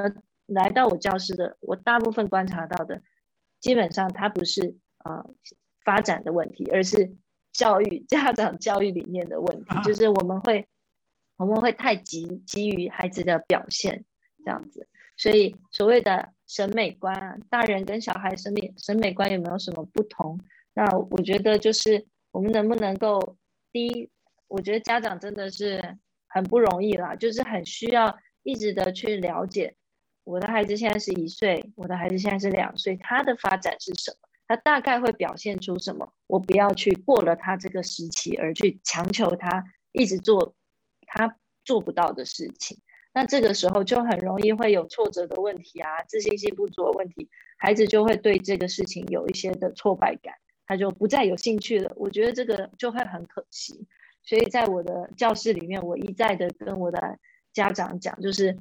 [0.46, 3.02] 来到我教室的，我大部分观察到的，
[3.60, 5.24] 基本上他不是呃
[5.84, 7.16] 发展的问题，而是
[7.52, 10.68] 教育 家长教育理念的问题，就是我们会
[11.36, 14.04] 我们会太急急于孩子的表现
[14.44, 16.32] 这样子，所以所谓的。
[16.48, 20.38] 审美观，大人跟小孩审美审美观有没有什么不同？
[20.74, 23.38] 那我觉得就是我们能不能够，
[23.72, 24.10] 第一，
[24.48, 25.80] 我觉得家长真的是
[26.28, 29.74] 很不容易啦，就是很需要一直的去了解，
[30.24, 34.28] 我的孩子现在是一岁，我的孩子现在是两岁，他的发展是什么？
[34.46, 36.12] 他大概会表现出什么？
[36.26, 40.54] 我不要去过了他这个时期而去强求他一直做
[41.06, 42.78] 他做不到的事情。
[43.14, 50.34] 那这个时候就很容易会有挫折的问题啊，自信心不足的问题，孩子就会对这个事情有一些的挫败感，
[50.66, 51.92] 他就不再有兴趣了。
[51.96, 53.86] 我觉得这个就会很可惜。
[54.22, 57.18] 所以在我的教室里面，我一再的跟我的
[57.52, 58.56] 家长讲，就是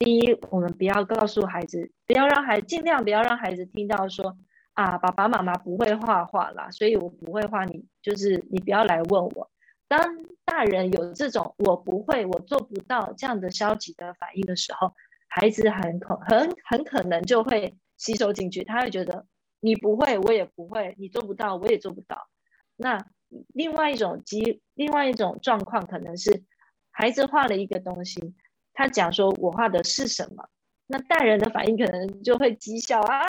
[0.00, 4.34] 第一，我们不要告诉孩子，不要让孩尽量不要让孩子听到说
[4.72, 9.50] 啊，爸爸妈妈不会画画啦，所以我不会画，你就是你不要来问我。
[9.88, 14.94] 当大人有这种我不会、我做不到这样的消极的反应的时候，
[15.28, 18.64] 孩子很可很很可能就会吸收进去。
[18.64, 19.26] 他会觉得
[19.60, 22.26] 你不会，我也不会；你做不到，我也做不到。
[22.74, 23.04] 那
[23.48, 26.42] 另外一种机，另外一种状况可能是
[26.90, 28.34] 孩子画了一个东西，
[28.72, 30.48] 他讲说我画的是什么，
[30.86, 33.22] 那大人的反应可能就会讥笑啊，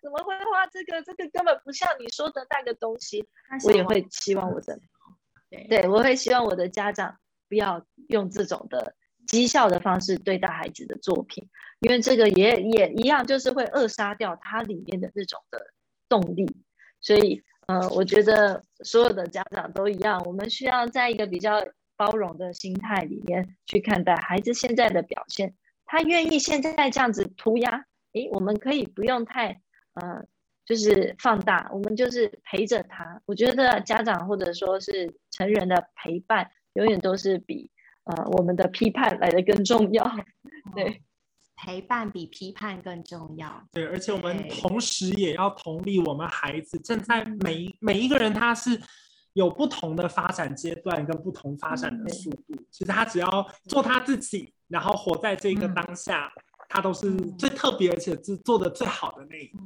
[0.00, 1.02] 怎么会画这个？
[1.02, 3.26] 这个根本不像你说的那个东西。
[3.64, 4.78] 我也会希望我的。
[5.68, 7.16] 对，我会希望我的家长
[7.48, 8.94] 不要用这种的
[9.28, 11.46] 讥笑的方式对待孩子的作品，
[11.80, 15.60] 因为这个也也一样，就是会扼杀掉它里面的那种的
[16.08, 16.46] 动力。
[17.02, 21.62] 所以，呃，我觉得所有的家长都一样，我们需要在一个比较
[22.02, 25.54] 包容的心态里面去看待孩子现在的表现。
[25.86, 29.60] 他愿意现在这样子涂鸦，诶，我们可以不用太，
[29.94, 30.26] 呃。
[30.64, 33.20] 就是放大，我们就是陪着他。
[33.26, 37.68] 我觉得家长或者说是成人的陪伴，永远都是比
[38.04, 40.04] 呃我们的批判来的更重要。
[40.72, 41.02] 对，
[41.56, 43.68] 陪伴比批判更重要。
[43.72, 48.80] 对，而且我们同时也要同理我们孩子正在每每一个人他是
[49.34, 52.54] 有不同的发展阶段跟不同发展的速度。
[52.70, 56.32] 其实他只要做他自己，然后活在这个当下，
[56.68, 59.58] 他都是最特别而且是做的最好的那一个。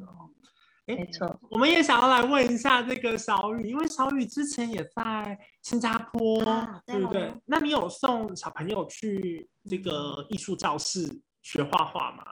[0.88, 6.40] 没错，我们也想要来问一下这个小雨，因为小雨之前也在新加坡，
[6.86, 7.34] 对不对？
[7.46, 12.22] 那你有送小朋友去这个艺术教室学画画吗？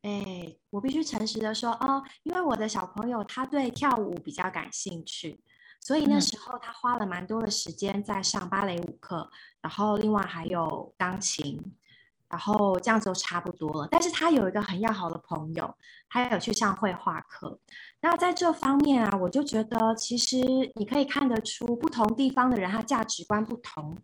[0.00, 5.38] 哎，我必须诚实的说哦，因为我的小朋友他对跳舞比较感兴趣，
[5.82, 9.28] 所以那时候他花了蛮多的时间在上芭蕾舞课，
[9.60, 11.74] 然后另外还有钢琴。
[12.28, 13.88] 然后这样子都差不多了。
[13.90, 15.76] 但是他有一个很要好的朋友，
[16.08, 17.58] 他有去上绘画课。
[18.00, 20.38] 那在这方面啊，我就觉得其实
[20.76, 23.98] 你可以看得出不同地方的人他价值观不同。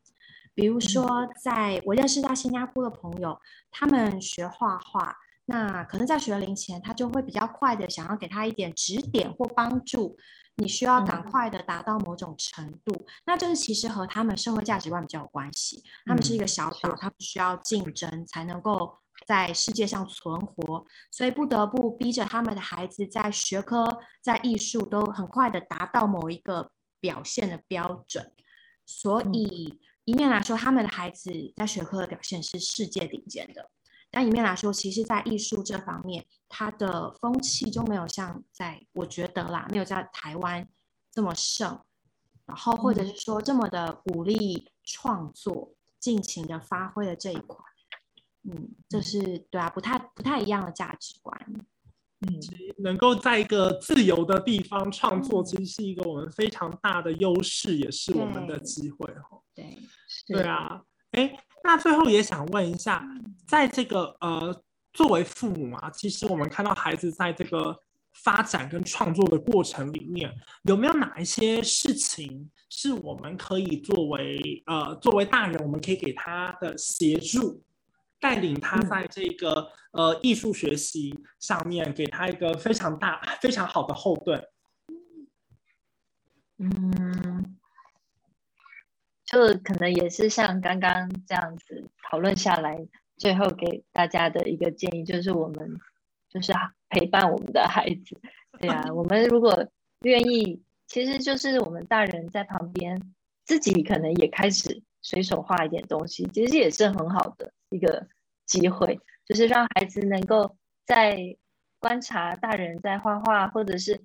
[0.53, 5.17] 比如说，在我认识到新加坡的朋友，他们学画画，
[5.49, 10.17] 那可能在学龄前，他就会比较快的想要给他一点指点或帮助。
[10.61, 15.83] 你需要赶快的达到某种程度，那这个其实和他们社会价值观比较有关系。
[16.05, 28.33] 他们是一个小岛，他们需要竞争才能够在世界上存活，所以不得不逼着他们的孩子在学科、在艺术都很快的达到某一个表现的标准。
[28.85, 33.71] 所以一面来说，他们的孩子在学科的表现是世界顶尖的。
[34.11, 40.67] 但一面来说，其实，在艺术这方面，它的风气就没有像在我觉得啦，没有在台湾
[41.13, 41.79] 这么盛，
[42.47, 47.63] 然后或者是说这么的鼓励创作、尽情的发挥的这一块，
[48.45, 51.39] 嗯，这是对啊，不太不太一样的价值观。
[52.21, 52.41] 嗯，
[52.79, 59.39] 能够在一个自由的地方创作，其实是一个我们非常大的优势，也是我们的机会哈。
[59.55, 59.79] 对，
[60.27, 61.45] 对啊，哎。
[61.65, 63.05] 那最后也想问一下，
[63.47, 67.77] 在这个呃，作为父母啊，其实我们看到孩子在这个
[68.13, 70.33] 发展跟创作的过程里面，
[70.63, 77.63] 有没有哪一些事情是我们可以作为呃，作为大人，我们可以给他的协助，
[78.19, 84.43] 带领他在这个呃艺术学习上面，给他一个非常大、非常好的后盾。
[86.59, 87.28] 嗯。
[89.31, 92.79] 就可能也是像刚刚这样子讨论下来，
[93.19, 95.79] 最后给大家的一个建议就是，我们
[96.31, 96.51] 就是
[96.89, 98.19] 陪伴我们的孩子。
[98.59, 99.69] 对啊， 我们如果
[100.01, 102.99] 愿意，其实就是我们大人在旁边，
[103.45, 108.09] 自己可能也开始随手画一点东西，其实也是很好的一个
[108.47, 110.57] 机会，就是让孩子能够
[110.87, 111.37] 在
[111.79, 114.01] 观察大人在画画，或者是。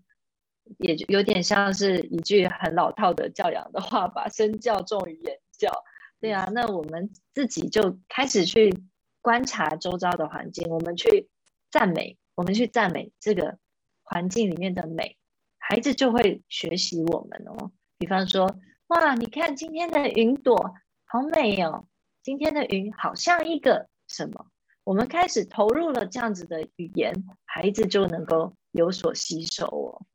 [0.80, 5.72] 也有点像是一句很老套的教养的话吧，“身教重于言教”。
[6.20, 8.74] 对啊，那我们自己就开始去
[9.22, 11.30] 观察周遭的环境，我们去
[11.70, 13.58] 赞美，我们去赞美这个
[14.04, 15.18] 环境里面的美，
[15.58, 17.72] 孩子就会学习我们哦。
[17.98, 18.56] 比方说，
[18.88, 20.74] 哇，你看今天的云朵
[21.06, 21.88] 好美哦，
[22.22, 24.48] 今天的云好像一个什么？
[24.86, 27.14] 我们开始投入了这样子的语言，
[27.46, 30.06] 孩子就能够有所吸收哦。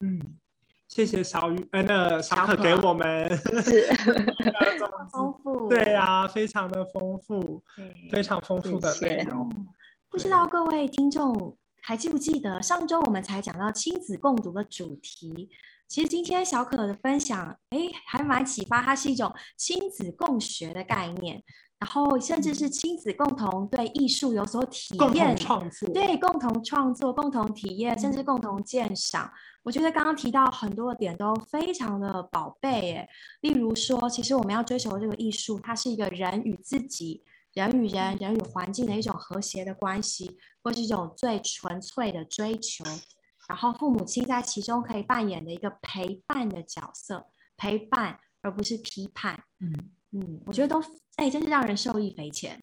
[0.00, 0.20] 嗯，
[0.88, 3.28] 谢谢小雨，呃，那小可给我们
[3.62, 3.86] 是
[5.12, 7.62] 丰富，对呀，非常的丰富，
[8.10, 9.48] 非常丰富的内容。
[10.08, 15.48] 不知道各位听众还记不记得上周我们才讲到亲子共读的主题？
[15.86, 21.42] 其实今天小可的分享，哎，还蛮启发，它是一种亲子共学的概念。
[21.80, 29.32] 然后，甚至是亲子共同对艺术有所体验，创作，对共同创作、共同体验，甚至共同鉴赏。
[29.62, 33.08] 我觉得刚刚提到很多的点都非常的宝贝，诶，
[33.40, 37.22] 例如说，其实我们要追求这个艺术，它是一个人与自己、
[37.54, 42.84] 人与人、人与环境的一种和谐的关系，或是一种最纯粹的追求。
[43.48, 49.44] 然后，父母亲在其中可以扮演的一个陪伴的角色，陪伴而不是批判。
[49.60, 50.82] 嗯嗯，我觉得都。
[51.16, 52.58] 哎，真是让人受益匪浅。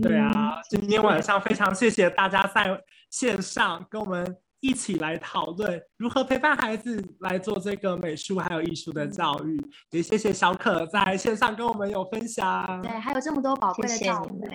[0.00, 9.60] 对啊，今天晚上非常谢谢大家在线上跟我们一起来讨论如何陪伴孩子来做这个美术还有艺术的教育。
[9.90, 12.80] 也谢谢小可在线上跟我们有分享。
[12.80, 14.48] 对，还有这么多宝贵的教育，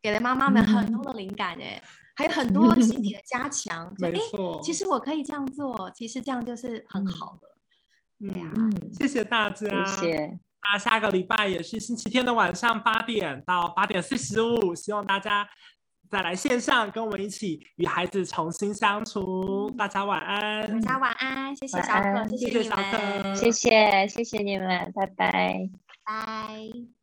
[0.00, 1.82] 给了妈妈们很多的灵感哎，
[2.16, 3.92] 还有很多心理的加强。
[4.00, 7.48] 没错，其实我可以这样做，其实这样就是很好的。
[8.26, 8.50] 对呀，
[8.98, 9.84] 谢谢大家。
[9.84, 10.38] 谢谢。
[10.62, 15.48] 那下个礼拜也是星期天的晚上八点到八点四十五，希望大家
[16.10, 19.70] 再来线上跟我们一起与孩子重新相处。
[19.78, 25.70] 大家晚安，大家晚安，谢谢小可，谢谢小可，谢谢谢谢你们，拜拜，
[26.04, 26.97] 拜。